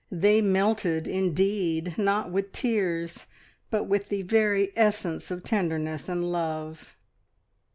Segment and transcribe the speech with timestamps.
[0.09, 3.27] They "melted" indeed, not with tears,
[3.69, 6.95] but with the very essence of tenderness and love.